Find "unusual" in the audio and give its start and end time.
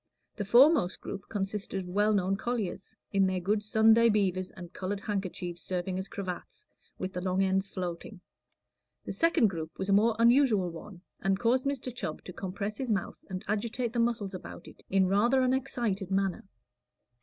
10.17-10.71